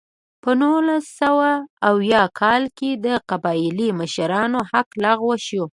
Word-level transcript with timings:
په 0.43 0.51
نولس 0.61 1.03
سوه 1.21 1.49
اویا 1.89 2.23
کال 2.39 2.63
کې 2.77 2.89
د 3.05 3.07
قبایلي 3.29 3.89
مشرانو 3.99 4.59
حق 4.71 4.89
لغوه 5.03 5.37
شو. 5.47 5.63